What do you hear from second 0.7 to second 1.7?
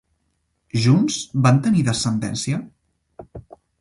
Junts van